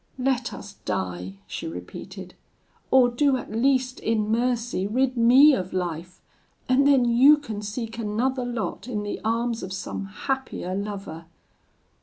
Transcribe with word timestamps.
Let 0.17 0.51
us 0.51 0.73
die,' 0.83 1.35
she 1.45 1.67
repeated, 1.67 2.33
'or 2.89 3.07
do 3.07 3.37
at 3.37 3.51
least 3.51 3.99
in 3.99 4.31
mercy 4.31 4.87
rid 4.87 5.15
me 5.15 5.53
of 5.53 5.73
life, 5.73 6.23
and 6.67 6.87
then 6.87 7.05
you 7.05 7.37
can 7.37 7.61
seek 7.61 7.99
another 7.99 8.43
lot 8.43 8.87
in 8.87 9.03
the 9.03 9.21
arms 9.23 9.61
of 9.61 9.71
some 9.71 10.05
happier 10.05 10.73
lover.' 10.73 11.25